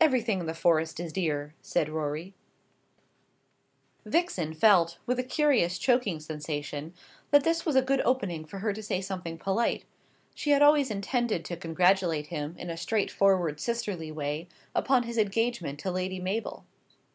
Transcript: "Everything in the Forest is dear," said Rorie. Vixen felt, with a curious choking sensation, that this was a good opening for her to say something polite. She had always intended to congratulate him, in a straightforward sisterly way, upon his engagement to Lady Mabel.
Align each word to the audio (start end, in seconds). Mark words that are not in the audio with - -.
"Everything 0.00 0.40
in 0.40 0.46
the 0.46 0.54
Forest 0.54 0.98
is 1.00 1.12
dear," 1.12 1.52
said 1.60 1.90
Rorie. 1.90 2.32
Vixen 4.06 4.54
felt, 4.54 4.96
with 5.04 5.18
a 5.18 5.22
curious 5.22 5.76
choking 5.76 6.18
sensation, 6.18 6.94
that 7.30 7.44
this 7.44 7.66
was 7.66 7.76
a 7.76 7.82
good 7.82 8.00
opening 8.00 8.46
for 8.46 8.60
her 8.60 8.72
to 8.72 8.82
say 8.82 9.02
something 9.02 9.36
polite. 9.36 9.84
She 10.34 10.52
had 10.52 10.62
always 10.62 10.90
intended 10.90 11.44
to 11.44 11.58
congratulate 11.58 12.28
him, 12.28 12.54
in 12.58 12.70
a 12.70 12.76
straightforward 12.78 13.60
sisterly 13.60 14.10
way, 14.10 14.48
upon 14.74 15.02
his 15.02 15.18
engagement 15.18 15.78
to 15.80 15.90
Lady 15.90 16.20
Mabel. 16.20 16.64